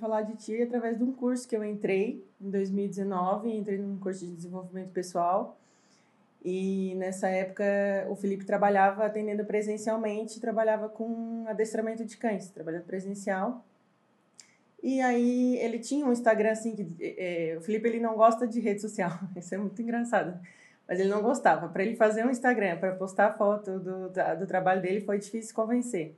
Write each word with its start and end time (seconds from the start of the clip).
falar 0.00 0.22
de 0.22 0.36
ti 0.36 0.60
através 0.62 0.98
de 0.98 1.04
um 1.04 1.12
curso 1.12 1.46
que 1.46 1.56
eu 1.56 1.64
entrei 1.64 2.24
em 2.40 2.50
2019, 2.50 3.50
entrei 3.50 3.78
num 3.78 3.98
curso 3.98 4.26
de 4.26 4.34
desenvolvimento 4.34 4.90
pessoal. 4.90 5.56
E 6.42 6.94
nessa 6.96 7.28
época 7.28 7.64
o 8.08 8.16
Felipe 8.16 8.44
trabalhava 8.44 9.04
atendendo 9.04 9.44
presencialmente, 9.44 10.40
trabalhava 10.40 10.88
com 10.88 11.44
adestramento 11.46 12.04
de 12.04 12.16
cães, 12.16 12.48
trabalhando 12.48 12.84
presencial. 12.84 13.64
E 14.82 15.00
aí 15.02 15.58
ele 15.58 15.78
tinha 15.78 16.06
um 16.06 16.12
Instagram 16.12 16.52
assim 16.52 16.74
que 16.74 17.14
é, 17.18 17.56
o 17.58 17.60
Felipe 17.60 17.86
ele 17.86 18.00
não 18.00 18.16
gosta 18.16 18.48
de 18.48 18.58
rede 18.60 18.80
social, 18.80 19.10
isso 19.36 19.54
é 19.54 19.58
muito 19.58 19.80
engraçado. 19.82 20.40
Mas 20.88 20.98
ele 20.98 21.10
não 21.10 21.22
gostava. 21.22 21.68
Para 21.68 21.84
ele 21.84 21.94
fazer 21.94 22.26
um 22.26 22.30
Instagram, 22.30 22.78
para 22.78 22.92
postar 22.94 23.36
foto 23.36 23.78
do, 23.78 24.08
do 24.08 24.46
trabalho 24.46 24.82
dele, 24.82 25.00
foi 25.02 25.18
difícil 25.18 25.54
convencer. 25.54 26.16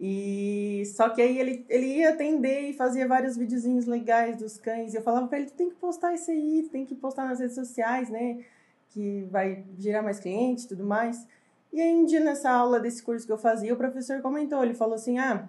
E 0.00 0.82
só 0.96 1.10
que 1.10 1.20
aí 1.20 1.38
ele, 1.38 1.66
ele 1.68 1.98
ia 1.98 2.08
atender 2.08 2.70
e 2.70 2.72
fazia 2.72 3.06
vários 3.06 3.36
videozinhos 3.36 3.84
legais 3.84 4.38
dos 4.38 4.56
cães. 4.56 4.94
E 4.94 4.96
eu 4.96 5.02
falava 5.02 5.28
para 5.28 5.38
ele: 5.38 5.50
tu 5.50 5.52
tem 5.52 5.68
que 5.68 5.76
postar 5.76 6.14
isso 6.14 6.30
aí, 6.30 6.66
tem 6.72 6.86
que 6.86 6.94
postar 6.94 7.26
nas 7.26 7.38
redes 7.38 7.54
sociais, 7.54 8.08
né? 8.08 8.42
Que 8.88 9.28
vai 9.30 9.62
gerar 9.78 10.00
mais 10.00 10.18
clientes 10.18 10.64
e 10.64 10.68
tudo 10.68 10.84
mais. 10.84 11.26
E 11.70 11.80
aí, 11.80 11.94
um 11.94 12.06
dia 12.06 12.18
nessa 12.18 12.50
aula 12.50 12.80
desse 12.80 13.02
curso 13.02 13.26
que 13.26 13.32
eu 13.32 13.36
fazia, 13.36 13.74
o 13.74 13.76
professor 13.76 14.22
comentou: 14.22 14.64
ele 14.64 14.72
falou 14.72 14.94
assim, 14.94 15.18
ah, 15.18 15.46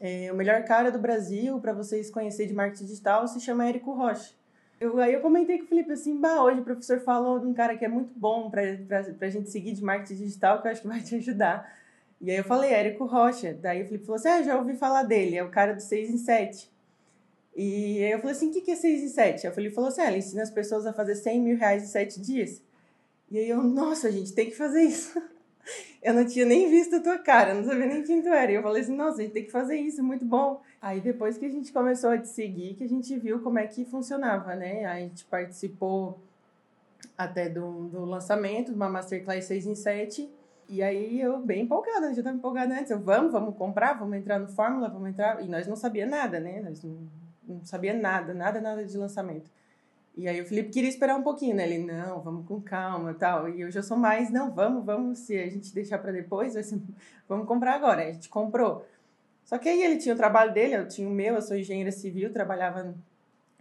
é, 0.00 0.30
o 0.32 0.34
melhor 0.34 0.64
cara 0.64 0.90
do 0.90 0.98
Brasil 0.98 1.60
para 1.60 1.72
vocês 1.72 2.10
conhecer 2.10 2.46
de 2.46 2.54
marketing 2.54 2.84
digital 2.84 3.28
se 3.28 3.40
chama 3.40 3.68
Érico 3.68 3.92
Rocha. 3.92 4.34
Eu, 4.80 4.98
aí 4.98 5.12
eu 5.12 5.20
comentei 5.20 5.58
com 5.58 5.64
o 5.64 5.68
Felipe 5.68 5.92
assim, 5.92 6.20
bah, 6.20 6.42
hoje 6.42 6.60
o 6.60 6.64
professor 6.64 7.00
falou 7.00 7.38
de 7.38 7.46
um 7.46 7.54
cara 7.54 7.76
que 7.76 7.84
é 7.84 7.88
muito 7.88 8.12
bom 8.16 8.50
para 8.50 8.62
a 9.20 9.30
gente 9.30 9.50
seguir 9.50 9.72
de 9.72 9.82
marketing 9.82 10.14
digital, 10.14 10.60
que 10.60 10.68
eu 10.68 10.72
acho 10.72 10.82
que 10.82 10.88
vai 10.88 11.00
te 11.00 11.14
ajudar. 11.16 11.72
E 12.20 12.30
aí 12.30 12.36
eu 12.36 12.44
falei, 12.44 12.70
Érico 12.70 13.04
Rocha. 13.04 13.54
Daí 13.54 13.82
o 13.82 13.86
Felipe 13.86 14.04
falou 14.04 14.18
assim, 14.18 14.28
ah, 14.28 14.42
já 14.42 14.58
ouvi 14.58 14.74
falar 14.74 15.04
dele, 15.04 15.36
é 15.36 15.44
o 15.44 15.50
cara 15.50 15.72
do 15.72 15.80
6 15.80 16.10
em 16.10 16.18
7. 16.18 16.70
E 17.56 18.04
aí 18.04 18.12
eu 18.12 18.18
falei 18.18 18.34
assim, 18.34 18.50
o 18.50 18.52
que, 18.52 18.60
que 18.60 18.70
é 18.70 18.76
6 18.76 19.02
em 19.02 19.08
7? 19.08 19.46
Aí 19.46 19.52
o 19.52 19.54
Felipe 19.54 19.74
falou 19.74 19.88
assim, 19.88 20.00
ah, 20.00 20.08
ele 20.08 20.18
ensina 20.18 20.42
as 20.42 20.50
pessoas 20.50 20.86
a 20.86 20.92
fazer 20.92 21.14
100 21.14 21.40
mil 21.40 21.56
reais 21.56 21.82
em 21.82 21.86
7 21.86 22.20
dias. 22.20 22.62
E 23.30 23.38
aí 23.38 23.48
eu, 23.48 23.62
nossa, 23.62 24.10
gente, 24.10 24.32
tem 24.32 24.46
que 24.46 24.56
fazer 24.56 24.82
isso. 24.82 25.20
eu 26.02 26.14
não 26.14 26.24
tinha 26.24 26.44
nem 26.44 26.68
visto 26.68 26.96
a 26.96 27.00
tua 27.00 27.18
cara, 27.18 27.54
não 27.54 27.64
sabia 27.64 27.86
nem 27.86 28.02
quem 28.02 28.22
tu 28.22 28.28
era. 28.28 28.50
E 28.50 28.54
eu 28.54 28.62
falei 28.62 28.82
assim, 28.82 28.96
nossa, 28.96 29.20
a 29.20 29.22
gente 29.22 29.32
tem 29.32 29.44
que 29.44 29.50
fazer 29.50 29.76
isso, 29.76 30.02
muito 30.02 30.24
bom. 30.24 30.60
Aí 30.80 31.00
depois 31.00 31.38
que 31.38 31.46
a 31.46 31.50
gente 31.50 31.72
começou 31.72 32.10
a 32.10 32.18
te 32.18 32.28
seguir, 32.28 32.74
que 32.74 32.84
a 32.84 32.88
gente 32.88 33.16
viu 33.16 33.40
como 33.40 33.58
é 33.58 33.66
que 33.66 33.84
funcionava, 33.84 34.54
né? 34.56 34.84
Aí 34.86 35.04
a 35.04 35.06
gente 35.06 35.24
participou 35.24 36.18
até 37.16 37.48
do, 37.48 37.88
do 37.88 38.04
lançamento 38.04 38.70
de 38.70 38.76
uma 38.76 38.88
Masterclass 38.88 39.44
6 39.44 39.66
em 39.66 39.74
7 39.74 40.37
e 40.68 40.82
aí 40.82 41.18
eu 41.18 41.38
bem 41.38 41.62
empolgada, 41.62 42.12
já 42.12 42.20
estava 42.20 42.36
empolgada 42.36 42.74
antes. 42.74 42.90
Eu, 42.90 43.00
vamos, 43.00 43.32
vamos 43.32 43.56
comprar, 43.56 43.94
vamos 43.94 44.16
entrar 44.18 44.38
no 44.38 44.48
Fórmula, 44.48 44.88
vamos 44.88 45.08
entrar. 45.08 45.42
E 45.42 45.48
nós 45.48 45.66
não 45.66 45.76
sabia 45.76 46.04
nada, 46.04 46.38
né? 46.38 46.60
Nós 46.60 46.84
não, 46.84 47.08
não 47.48 47.64
sabia 47.64 47.94
nada, 47.94 48.34
nada, 48.34 48.60
nada 48.60 48.84
de 48.84 48.96
lançamento. 48.98 49.50
E 50.14 50.28
aí 50.28 50.40
o 50.40 50.44
Felipe 50.44 50.68
queria 50.68 50.90
esperar 50.90 51.16
um 51.16 51.22
pouquinho, 51.22 51.56
né? 51.56 51.66
Ele, 51.66 51.86
não, 51.86 52.20
vamos 52.20 52.46
com 52.46 52.60
calma 52.60 53.14
tal. 53.14 53.48
E 53.48 53.62
eu 53.62 53.70
já 53.70 53.82
sou 53.82 53.96
mais, 53.96 54.30
não, 54.30 54.50
vamos, 54.50 54.84
vamos, 54.84 55.20
se 55.20 55.38
a 55.38 55.48
gente 55.48 55.72
deixar 55.72 55.98
para 55.98 56.12
depois, 56.12 56.52
vai 56.52 56.62
ser, 56.62 56.78
vamos 57.26 57.46
comprar 57.46 57.74
agora. 57.74 58.02
A 58.02 58.12
gente 58.12 58.28
comprou. 58.28 58.84
Só 59.44 59.56
que 59.56 59.70
aí 59.70 59.82
ele 59.82 59.96
tinha 59.96 60.14
o 60.14 60.18
trabalho 60.18 60.52
dele, 60.52 60.76
eu 60.76 60.86
tinha 60.86 61.08
o 61.08 61.10
meu, 61.10 61.36
eu 61.36 61.42
sou 61.42 61.56
engenheira 61.56 61.90
civil, 61.90 62.30
trabalhava 62.30 62.94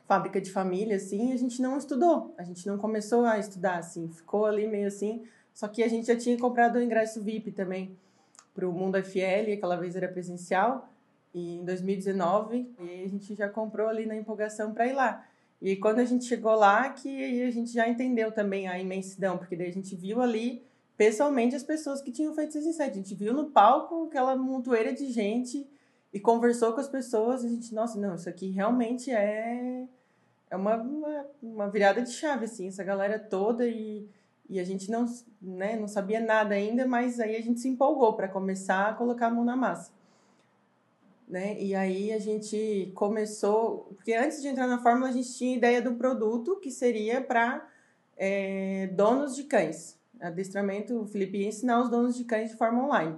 fábrica 0.06 0.42
de 0.42 0.52
família, 0.52 0.98
assim, 0.98 1.30
e 1.30 1.34
a 1.34 1.38
gente 1.38 1.62
não 1.62 1.78
estudou. 1.78 2.34
A 2.38 2.44
gente 2.44 2.68
não 2.68 2.78
começou 2.78 3.24
a 3.24 3.40
estudar, 3.40 3.78
assim, 3.78 4.10
ficou 4.10 4.46
ali 4.46 4.68
meio 4.68 4.88
assim 4.88 5.24
só 5.58 5.68
que 5.68 5.82
a 5.82 5.88
gente 5.88 6.06
já 6.06 6.16
tinha 6.16 6.38
comprado 6.38 6.76
o 6.76 6.82
ingresso 6.84 7.20
VIP 7.20 7.52
também 7.52 7.98
para 8.54 8.70
o 8.70 8.72
Mundo 8.72 9.04
FL, 9.04 9.54
aquela 9.54 9.76
vez 9.76 9.96
era 9.96 10.08
presencial, 10.08 10.88
e 11.34 11.56
em 11.56 11.66
2019, 11.66 12.76
e 12.80 13.04
a 13.04 13.08
gente 13.08 13.34
já 13.34 13.50
comprou 13.50 13.88
ali 13.88 14.06
na 14.06 14.16
empolgação 14.16 14.72
para 14.72 14.86
ir 14.86 14.94
lá. 14.94 15.26
E 15.60 15.76
quando 15.76 15.98
a 15.98 16.06
gente 16.06 16.26
chegou 16.26 16.54
lá, 16.54 16.88
que 16.90 17.42
a 17.42 17.50
gente 17.50 17.74
já 17.74 17.90
entendeu 17.90 18.32
também 18.32 18.68
a 18.68 18.78
imensidão, 18.78 19.36
porque 19.36 19.56
daí 19.56 19.70
a 19.70 19.74
gente 19.74 19.96
viu 19.96 20.22
ali 20.22 20.62
pessoalmente 20.96 21.56
as 21.56 21.64
pessoas 21.64 22.04
que 22.04 22.12
tinham 22.12 22.36
feito 22.36 22.54
6 22.54 22.68
em 22.68 22.74
7. 22.74 22.92
A 22.92 22.94
gente 22.94 23.16
viu 23.16 23.34
no 23.34 23.46
palco 23.46 24.06
aquela 24.06 24.36
montoeira 24.36 24.94
de 24.94 25.12
gente 25.12 25.68
e 26.14 26.20
conversou 26.20 26.72
com 26.72 26.82
as 26.82 26.88
pessoas 26.88 27.42
e 27.44 27.48
a 27.48 27.50
gente, 27.50 27.74
nossa, 27.74 28.00
não, 28.00 28.14
isso 28.14 28.30
aqui 28.30 28.52
realmente 28.52 29.10
é, 29.10 29.88
é 30.52 30.56
uma, 30.56 30.76
uma, 30.76 31.26
uma 31.42 31.68
virada 31.68 32.00
de 32.04 32.12
chave, 32.12 32.46
assim, 32.46 32.68
essa 32.68 32.84
galera 32.84 33.18
toda 33.18 33.68
e 33.68 34.08
e 34.50 34.60
a 34.60 34.64
gente 34.64 34.90
não, 34.90 35.06
né, 35.42 35.76
não 35.76 35.88
sabia 35.88 36.20
nada 36.20 36.56
ainda, 36.56 36.88
mas 36.88 37.20
aí 37.20 37.36
a 37.36 37.42
gente 37.42 37.60
se 37.60 37.68
empolgou 37.68 38.14
para 38.14 38.28
começar 38.28 38.90
a 38.90 38.94
colocar 38.94 39.28
a 39.28 39.32
mão 39.32 39.44
na 39.44 39.56
massa. 39.56 39.92
Né? 41.28 41.62
E 41.62 41.76
aí 41.76 42.14
a 42.14 42.20
gente 42.20 42.92
começou, 42.96 43.90
porque 43.96 44.14
antes 44.14 44.42
de 44.42 44.48
entrar 44.48 44.66
na 44.66 44.82
fórmula 44.82 45.10
a 45.10 45.12
gente 45.12 45.34
tinha 45.34 45.58
ideia 45.58 45.82
do 45.82 45.96
produto 45.96 46.56
que 46.62 46.72
seria 46.72 47.22
para 47.22 47.68
é, 48.16 48.88
donos 48.94 49.36
de 49.36 49.44
cães. 49.44 49.98
Adestramento, 50.20 51.02
o 51.02 51.06
Felipe 51.06 51.38
ia 51.38 51.48
ensinar 51.48 51.82
os 51.82 51.90
donos 51.90 52.16
de 52.16 52.24
cães 52.24 52.50
de 52.50 52.56
forma 52.56 52.86
online. 52.86 53.18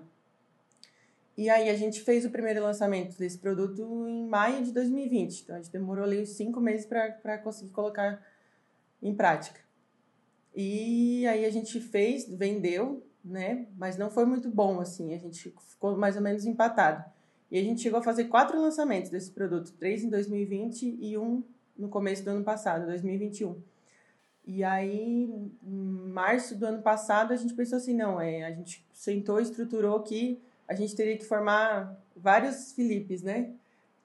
E 1.37 1.49
aí 1.49 1.69
a 1.69 1.75
gente 1.75 2.01
fez 2.01 2.25
o 2.25 2.31
primeiro 2.31 2.61
lançamento 2.61 3.17
desse 3.17 3.37
produto 3.37 3.81
em 3.81 4.27
maio 4.27 4.63
de 4.63 4.73
2020. 4.73 5.43
Então 5.43 5.55
a 5.55 5.61
gente 5.61 5.71
demorou 5.71 6.03
ali 6.03 6.21
uns 6.21 6.29
cinco 6.29 6.59
meses 6.59 6.85
para 6.85 7.37
conseguir 7.37 7.71
colocar 7.71 8.21
em 9.01 9.15
prática. 9.15 9.68
E 10.55 11.25
aí 11.27 11.45
a 11.45 11.49
gente 11.49 11.79
fez, 11.79 12.27
vendeu, 12.27 13.03
né? 13.23 13.67
Mas 13.77 13.97
não 13.97 14.09
foi 14.09 14.25
muito 14.25 14.49
bom, 14.49 14.79
assim. 14.79 15.13
A 15.13 15.17
gente 15.17 15.53
ficou 15.67 15.97
mais 15.97 16.15
ou 16.15 16.21
menos 16.21 16.45
empatado. 16.45 17.03
E 17.51 17.57
a 17.57 17.63
gente 17.63 17.81
chegou 17.81 17.99
a 17.99 18.03
fazer 18.03 18.25
quatro 18.25 18.59
lançamentos 18.61 19.09
desse 19.09 19.31
produto. 19.31 19.73
Três 19.73 20.03
em 20.03 20.09
2020 20.09 20.97
e 20.99 21.17
um 21.17 21.43
no 21.77 21.89
começo 21.89 22.23
do 22.23 22.29
ano 22.31 22.43
passado, 22.43 22.85
2021. 22.85 23.55
E 24.45 24.63
aí, 24.63 25.29
em 25.63 26.11
março 26.11 26.55
do 26.55 26.65
ano 26.65 26.81
passado, 26.81 27.31
a 27.31 27.35
gente 27.35 27.53
pensou 27.53 27.77
assim, 27.77 27.93
não, 27.93 28.19
é, 28.19 28.43
a 28.43 28.51
gente 28.51 28.85
sentou 28.91 29.39
estruturou 29.39 30.01
que 30.01 30.41
a 30.67 30.73
gente 30.73 30.95
teria 30.95 31.17
que 31.17 31.25
formar 31.25 31.97
vários 32.15 32.73
Filipes, 32.73 33.21
né? 33.21 33.51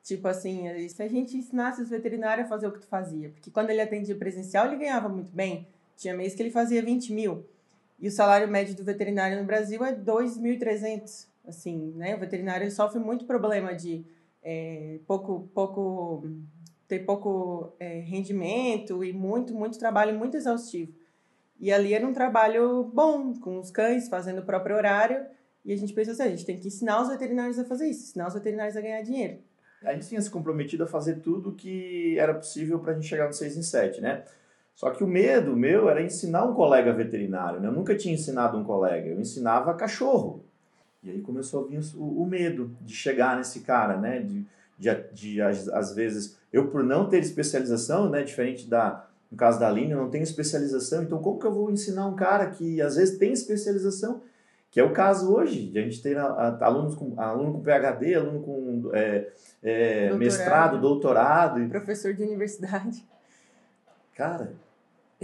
Tipo 0.02 0.28
assim, 0.28 0.88
se 0.88 1.02
a 1.02 1.08
gente 1.08 1.36
ensinasse 1.36 1.80
os 1.80 1.88
veterinários 1.88 2.46
a 2.46 2.48
fazer 2.48 2.66
o 2.66 2.72
que 2.72 2.80
tu 2.80 2.86
fazia. 2.86 3.30
Porque 3.30 3.50
quando 3.50 3.70
ele 3.70 3.80
atendia 3.80 4.14
presencial, 4.14 4.66
ele 4.66 4.76
ganhava 4.76 5.08
muito 5.08 5.32
bem. 5.32 5.66
Tinha 5.96 6.14
mês 6.14 6.34
que 6.34 6.42
ele 6.42 6.50
fazia 6.50 6.82
20 6.82 7.12
mil. 7.12 7.46
E 7.98 8.08
o 8.08 8.10
salário 8.10 8.48
médio 8.48 8.74
do 8.74 8.84
veterinário 8.84 9.38
no 9.38 9.44
Brasil 9.44 9.84
é 9.84 9.94
2.300. 9.94 11.26
Assim, 11.46 11.92
né? 11.96 12.16
O 12.16 12.18
veterinário 12.18 12.70
sofre 12.70 12.98
muito 12.98 13.26
problema 13.26 13.74
de 13.74 14.04
é, 14.42 14.98
pouco, 15.06 15.48
pouco, 15.54 16.26
ter 16.88 17.00
pouco 17.00 17.74
é, 17.78 18.00
rendimento 18.00 19.04
e 19.04 19.12
muito, 19.12 19.54
muito 19.54 19.78
trabalho 19.78 20.18
muito 20.18 20.36
exaustivo. 20.36 20.92
E 21.60 21.72
ali 21.72 21.94
era 21.94 22.06
um 22.06 22.12
trabalho 22.12 22.84
bom, 22.92 23.34
com 23.34 23.58
os 23.58 23.70
cães, 23.70 24.08
fazendo 24.08 24.40
o 24.40 24.44
próprio 24.44 24.76
horário. 24.76 25.24
E 25.64 25.72
a 25.72 25.76
gente 25.76 25.92
pensou 25.92 26.12
assim, 26.12 26.24
a 26.24 26.28
gente 26.28 26.44
tem 26.44 26.58
que 26.58 26.68
ensinar 26.68 27.00
os 27.00 27.08
veterinários 27.08 27.58
a 27.58 27.64
fazer 27.64 27.88
isso, 27.88 28.02
ensinar 28.02 28.28
os 28.28 28.34
veterinários 28.34 28.76
a 28.76 28.80
ganhar 28.80 29.00
dinheiro. 29.02 29.38
A 29.82 29.92
gente 29.92 30.08
tinha 30.08 30.20
se 30.20 30.30
comprometido 30.30 30.84
a 30.84 30.86
fazer 30.86 31.20
tudo 31.20 31.54
que 31.54 32.18
era 32.18 32.34
possível 32.34 32.78
para 32.78 32.92
a 32.92 32.94
gente 32.94 33.06
chegar 33.06 33.26
no 33.26 33.32
6 33.32 33.56
em 33.56 33.62
7, 33.62 34.00
né? 34.00 34.24
Só 34.74 34.90
que 34.90 35.04
o 35.04 35.06
medo 35.06 35.56
meu 35.56 35.88
era 35.88 36.02
ensinar 36.02 36.44
um 36.44 36.54
colega 36.54 36.92
veterinário. 36.92 37.60
Né? 37.60 37.68
Eu 37.68 37.72
nunca 37.72 37.94
tinha 37.96 38.14
ensinado 38.14 38.58
um 38.58 38.64
colega, 38.64 39.08
eu 39.08 39.20
ensinava 39.20 39.74
cachorro. 39.74 40.44
E 41.02 41.10
aí 41.10 41.20
começou 41.20 41.64
a 41.64 41.68
vir 41.68 41.80
o, 41.96 42.22
o 42.22 42.26
medo 42.26 42.74
de 42.80 42.94
chegar 42.94 43.36
nesse 43.36 43.60
cara, 43.60 43.98
né? 43.98 44.20
De, 44.20 44.44
de, 44.78 44.90
de, 45.12 45.42
às 45.42 45.94
vezes, 45.94 46.38
eu 46.52 46.68
por 46.68 46.82
não 46.82 47.08
ter 47.08 47.18
especialização, 47.18 48.08
né? 48.08 48.22
Diferente 48.22 48.68
da, 48.68 49.06
no 49.30 49.36
caso 49.36 49.58
da 49.58 49.68
Aline, 49.68 49.92
eu 49.92 49.98
não 49.98 50.10
tenho 50.10 50.22
especialização, 50.22 51.02
então 51.02 51.20
como 51.20 51.40
que 51.40 51.46
eu 51.46 51.52
vou 51.52 51.70
ensinar 51.70 52.06
um 52.06 52.14
cara 52.14 52.46
que 52.46 52.80
às 52.80 52.96
vezes 52.96 53.18
tem 53.18 53.32
especialização? 53.32 54.22
Que 54.70 54.80
é 54.80 54.84
o 54.84 54.92
caso 54.92 55.32
hoje, 55.32 55.68
de 55.68 55.78
a 55.78 55.82
gente 55.82 56.02
ter 56.02 56.16
alunos 56.16 56.94
com, 56.94 57.20
aluno 57.20 57.52
com 57.52 57.60
PhD, 57.60 58.14
aluno 58.14 58.40
com 58.40 58.90
é, 58.92 59.28
é, 59.62 60.08
doutorado, 60.08 60.18
mestrado, 60.18 60.80
doutorado. 60.80 61.68
Professor 61.68 62.14
de 62.14 62.22
universidade. 62.22 63.04
Cara, 64.16 64.52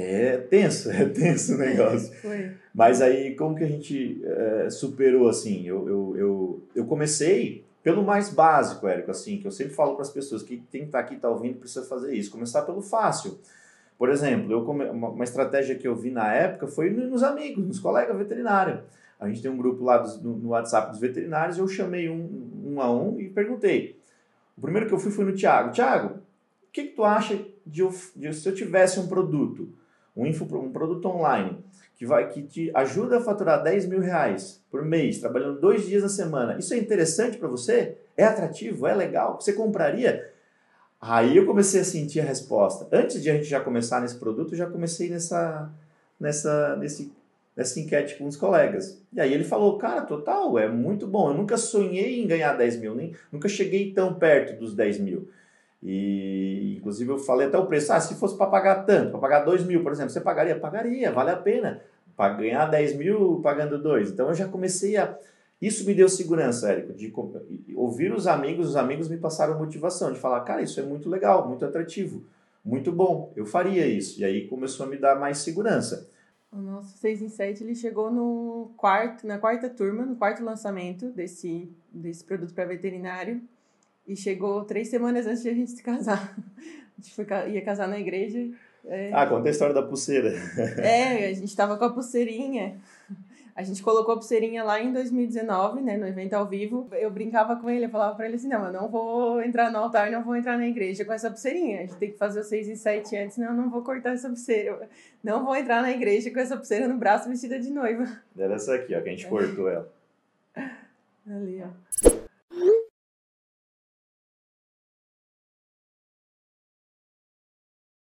é 0.00 0.36
tenso, 0.38 0.90
é 0.90 1.04
tenso 1.06 1.54
o 1.54 1.58
negócio. 1.58 2.14
Foi. 2.16 2.52
Mas 2.74 3.02
aí, 3.02 3.34
como 3.34 3.56
que 3.56 3.64
a 3.64 3.68
gente 3.68 4.22
é, 4.24 4.70
superou, 4.70 5.28
assim? 5.28 5.66
Eu, 5.66 5.88
eu, 5.88 6.16
eu, 6.16 6.62
eu, 6.74 6.84
comecei 6.86 7.64
pelo 7.82 8.02
mais 8.02 8.30
básico, 8.30 8.86
Érico, 8.86 9.10
assim, 9.10 9.38
que 9.38 9.46
eu 9.46 9.50
sempre 9.50 9.74
falo 9.74 9.94
para 9.94 10.02
as 10.02 10.10
pessoas 10.10 10.42
que 10.42 10.56
tem 10.70 10.82
que 10.82 10.86
estar 10.88 10.98
tá 10.98 11.04
aqui, 11.04 11.16
tá 11.16 11.28
ouvindo, 11.28 11.58
precisa 11.58 11.84
fazer 11.84 12.14
isso. 12.14 12.30
Começar 12.30 12.62
pelo 12.62 12.80
fácil. 12.80 13.38
Por 13.98 14.08
exemplo, 14.08 14.50
eu 14.50 14.64
come... 14.64 14.84
uma 14.86 15.24
estratégia 15.24 15.74
que 15.74 15.86
eu 15.86 15.94
vi 15.94 16.10
na 16.10 16.32
época 16.32 16.66
foi 16.66 16.90
nos 16.90 17.22
amigos, 17.22 17.66
nos 17.66 17.78
colegas 17.78 18.16
veterinários. 18.16 18.80
A 19.18 19.28
gente 19.28 19.42
tem 19.42 19.50
um 19.50 19.56
grupo 19.56 19.84
lá 19.84 19.98
dos, 19.98 20.20
no, 20.22 20.48
WhatsApp 20.48 20.90
dos 20.90 21.00
veterinários, 21.00 21.58
eu 21.58 21.68
chamei 21.68 22.08
um, 22.08 22.50
um 22.64 22.80
a 22.80 22.90
um 22.90 23.20
e 23.20 23.28
perguntei. 23.28 24.00
O 24.56 24.60
primeiro 24.60 24.88
que 24.88 24.94
eu 24.94 24.98
fui 24.98 25.10
foi 25.10 25.26
no 25.26 25.34
Tiago. 25.34 25.72
Tiago, 25.72 26.14
o 26.14 26.72
que, 26.72 26.84
que 26.84 26.94
tu 26.94 27.04
acha 27.04 27.38
de, 27.66 27.82
de 28.16 28.32
se 28.32 28.48
eu 28.48 28.54
tivesse 28.54 28.98
um 28.98 29.06
produto 29.06 29.68
um, 30.16 30.26
info, 30.26 30.44
um 30.56 30.72
produto 30.72 31.06
online 31.08 31.58
que, 31.96 32.06
vai, 32.06 32.28
que 32.28 32.42
te 32.42 32.70
ajuda 32.74 33.18
a 33.18 33.20
faturar 33.20 33.62
10 33.62 33.86
mil 33.86 34.00
reais 34.00 34.62
por 34.70 34.84
mês, 34.84 35.18
trabalhando 35.18 35.60
dois 35.60 35.86
dias 35.86 36.02
na 36.02 36.08
semana, 36.08 36.58
isso 36.58 36.72
é 36.72 36.78
interessante 36.78 37.36
para 37.36 37.48
você? 37.48 37.98
É 38.16 38.24
atrativo? 38.24 38.86
É 38.86 38.94
legal? 38.94 39.40
Você 39.40 39.52
compraria? 39.52 40.30
Aí 41.00 41.36
eu 41.36 41.46
comecei 41.46 41.80
a 41.80 41.84
sentir 41.84 42.20
a 42.20 42.24
resposta. 42.24 42.86
Antes 42.92 43.22
de 43.22 43.30
a 43.30 43.34
gente 43.34 43.46
já 43.46 43.60
começar 43.60 44.00
nesse 44.00 44.16
produto, 44.16 44.52
eu 44.52 44.58
já 44.58 44.66
comecei 44.66 45.08
nessa, 45.08 45.70
nessa, 46.18 46.76
nesse, 46.76 47.10
nessa 47.56 47.80
enquete 47.80 48.16
com 48.16 48.26
os 48.26 48.36
colegas. 48.36 49.00
E 49.12 49.20
aí 49.20 49.32
ele 49.32 49.44
falou, 49.44 49.78
cara, 49.78 50.02
total, 50.02 50.58
é 50.58 50.68
muito 50.68 51.06
bom. 51.06 51.30
Eu 51.30 51.34
nunca 51.34 51.56
sonhei 51.56 52.22
em 52.22 52.26
ganhar 52.26 52.52
10 52.52 52.76
mil, 52.76 52.94
nem, 52.94 53.14
nunca 53.32 53.48
cheguei 53.48 53.92
tão 53.92 54.14
perto 54.14 54.58
dos 54.58 54.74
10 54.74 55.00
mil. 55.00 55.28
E 55.82 56.76
inclusive 56.78 57.10
eu 57.10 57.18
falei 57.18 57.46
até 57.46 57.58
o 57.58 57.66
preço. 57.66 57.92
Ah, 57.92 58.00
se 58.00 58.14
fosse 58.14 58.36
para 58.36 58.46
pagar 58.46 58.84
tanto, 58.84 59.10
para 59.10 59.20
pagar 59.20 59.44
2 59.44 59.64
mil, 59.64 59.82
por 59.82 59.92
exemplo, 59.92 60.10
você 60.10 60.20
pagaria? 60.20 60.58
Pagaria, 60.58 61.10
vale 61.10 61.30
a 61.30 61.36
pena. 61.36 61.80
Para 62.16 62.34
ganhar 62.34 62.66
10 62.66 62.96
mil 62.96 63.40
pagando 63.42 63.80
2. 63.82 64.10
Então 64.10 64.28
eu 64.28 64.34
já 64.34 64.46
comecei 64.46 64.96
a. 64.96 65.16
Isso 65.60 65.86
me 65.86 65.94
deu 65.94 66.08
segurança, 66.08 66.72
Érico, 66.72 66.94
de 66.94 67.12
ouvir 67.76 68.12
os 68.12 68.26
amigos, 68.26 68.70
os 68.70 68.76
amigos 68.76 69.08
me 69.08 69.18
passaram 69.18 69.58
motivação, 69.58 70.10
de 70.10 70.18
falar, 70.18 70.40
cara, 70.40 70.62
isso 70.62 70.80
é 70.80 70.82
muito 70.82 71.06
legal, 71.06 71.46
muito 71.46 71.66
atrativo, 71.66 72.24
muito 72.64 72.90
bom, 72.90 73.30
eu 73.36 73.44
faria 73.44 73.86
isso. 73.86 74.18
E 74.20 74.24
aí 74.24 74.48
começou 74.48 74.86
a 74.86 74.88
me 74.88 74.96
dar 74.96 75.20
mais 75.20 75.36
segurança. 75.38 76.08
O 76.50 76.56
nosso 76.56 76.96
6 76.98 77.22
em 77.22 77.28
7 77.28 77.62
ele 77.62 77.74
chegou 77.74 78.10
no 78.10 78.70
quarto, 78.76 79.26
na 79.26 79.38
quarta 79.38 79.68
turma, 79.68 80.04
no 80.04 80.16
quarto 80.16 80.42
lançamento 80.42 81.10
desse, 81.10 81.70
desse 81.92 82.24
produto 82.24 82.54
para 82.54 82.64
veterinário. 82.64 83.40
E 84.06 84.16
chegou 84.16 84.64
três 84.64 84.88
semanas 84.88 85.26
antes 85.26 85.42
de 85.42 85.48
a 85.48 85.54
gente 85.54 85.70
se 85.70 85.82
casar. 85.82 86.36
A 86.98 87.02
gente 87.02 87.14
foi, 87.14 87.26
ia 87.50 87.62
casar 87.62 87.88
na 87.88 87.98
igreja. 87.98 88.50
É... 88.84 89.10
Ah, 89.14 89.26
conta 89.26 89.48
a 89.48 89.50
história 89.50 89.74
da 89.74 89.82
pulseira. 89.82 90.34
É, 90.78 91.28
a 91.28 91.32
gente 91.32 91.46
estava 91.46 91.78
com 91.78 91.84
a 91.86 91.90
pulseirinha. 91.90 92.78
A 93.54 93.62
gente 93.62 93.82
colocou 93.82 94.14
a 94.14 94.16
pulseirinha 94.16 94.64
lá 94.64 94.80
em 94.80 94.92
2019, 94.92 95.82
né, 95.82 95.96
no 95.96 96.06
evento 96.06 96.34
ao 96.34 96.46
vivo. 96.46 96.88
Eu 96.92 97.10
brincava 97.10 97.56
com 97.56 97.68
ele, 97.68 97.86
eu 97.86 97.90
falava 97.90 98.14
para 98.14 98.26
ele 98.26 98.36
assim: 98.36 98.48
não, 98.48 98.64
eu 98.66 98.72
não 98.72 98.88
vou 98.88 99.42
entrar 99.42 99.70
no 99.70 99.78
altar, 99.78 100.10
não 100.10 100.22
vou 100.22 100.36
entrar 100.36 100.56
na 100.56 100.66
igreja 100.66 101.04
com 101.04 101.12
essa 101.12 101.28
pulseirinha. 101.28 101.78
A 101.78 101.80
gente 101.82 101.96
tem 101.96 102.10
que 102.10 102.18
fazer 102.18 102.40
os 102.40 102.46
seis 102.46 102.68
e 102.68 102.76
sete 102.76 103.16
antes, 103.16 103.36
não, 103.36 103.48
eu 103.48 103.54
não 103.54 103.70
vou 103.70 103.82
cortar 103.82 104.12
essa 104.12 104.28
pulseira. 104.28 104.88
Não 105.22 105.44
vou 105.44 105.54
entrar 105.56 105.82
na 105.82 105.90
igreja 105.90 106.30
com 106.30 106.38
essa 106.38 106.56
pulseira 106.56 106.88
no 106.88 106.96
braço 106.96 107.28
vestida 107.28 107.58
de 107.58 107.70
noiva. 107.70 108.06
Era 108.38 108.54
essa 108.54 108.74
aqui, 108.74 108.94
ó, 108.94 109.00
que 109.00 109.08
a 109.08 109.12
gente 109.12 109.26
é. 109.26 109.28
cortou 109.28 109.68
ela. 109.68 109.92
Ali, 111.26 111.62
ó. 111.62 112.19